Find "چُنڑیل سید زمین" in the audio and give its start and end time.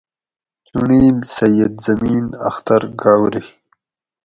0.67-2.25